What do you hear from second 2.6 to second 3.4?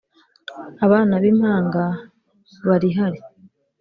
barihari